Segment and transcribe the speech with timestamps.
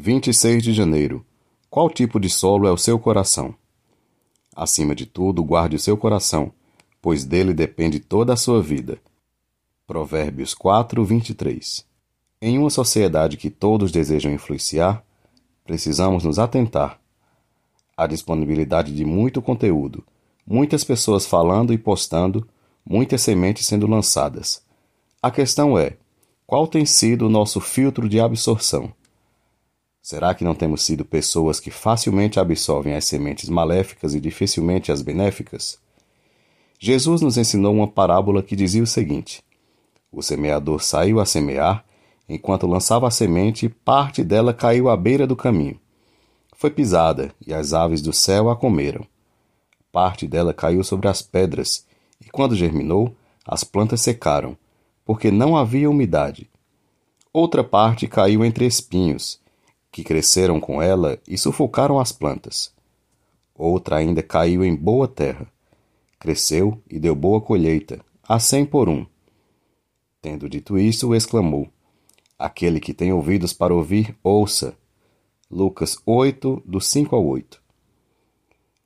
[0.00, 1.26] 26 de janeiro.
[1.68, 3.52] Qual tipo de solo é o seu coração?
[4.54, 6.52] Acima de tudo, guarde o seu coração,
[7.02, 9.00] pois dele depende toda a sua vida.
[9.88, 11.84] Provérbios 4, 23.
[12.40, 15.02] Em uma sociedade que todos desejam influenciar,
[15.64, 17.00] precisamos nos atentar
[17.96, 20.04] à disponibilidade de muito conteúdo,
[20.46, 22.46] muitas pessoas falando e postando,
[22.88, 24.62] muitas sementes sendo lançadas.
[25.20, 25.96] A questão é:
[26.46, 28.96] qual tem sido o nosso filtro de absorção?
[30.08, 35.02] Será que não temos sido pessoas que facilmente absorvem as sementes maléficas e dificilmente as
[35.02, 35.78] benéficas?
[36.78, 39.42] Jesus nos ensinou uma parábola que dizia o seguinte:
[40.10, 41.84] O semeador saiu a semear,
[42.26, 45.78] enquanto lançava a semente, parte dela caiu à beira do caminho.
[46.56, 49.06] Foi pisada, e as aves do céu a comeram.
[49.92, 51.84] Parte dela caiu sobre as pedras,
[52.18, 53.14] e quando germinou,
[53.46, 54.56] as plantas secaram,
[55.04, 56.48] porque não havia umidade.
[57.30, 59.38] Outra parte caiu entre espinhos,
[59.98, 62.72] que cresceram com ela e sufocaram as plantas.
[63.52, 65.50] Outra ainda caiu em boa terra.
[66.20, 69.04] Cresceu e deu boa colheita, a cem por um.
[70.22, 71.66] Tendo dito isso, exclamou:
[72.38, 74.76] Aquele que tem ouvidos para ouvir, ouça.
[75.50, 77.60] Lucas 8, do 5 ao 8.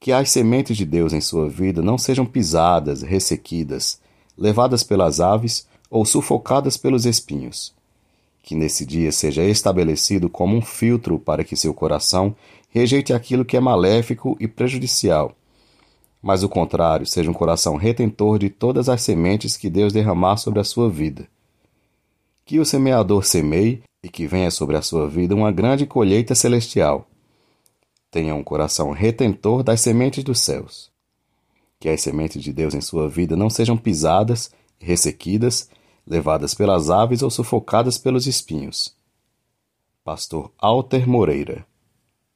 [0.00, 4.00] Que as sementes de Deus em sua vida não sejam pisadas, ressequidas,
[4.34, 7.74] levadas pelas aves ou sufocadas pelos espinhos
[8.42, 12.34] que nesse dia seja estabelecido como um filtro para que seu coração
[12.68, 15.36] rejeite aquilo que é maléfico e prejudicial,
[16.20, 20.60] mas o contrário seja um coração retentor de todas as sementes que Deus derramar sobre
[20.60, 21.28] a sua vida.
[22.44, 27.06] Que o semeador semeie e que venha sobre a sua vida uma grande colheita celestial.
[28.10, 30.90] Tenha um coração retentor das sementes dos céus.
[31.80, 35.68] Que as sementes de Deus em sua vida não sejam pisadas, ressequidas
[36.06, 38.96] levadas pelas aves ou sufocadas pelos espinhos.
[40.04, 41.64] Pastor Alter Moreira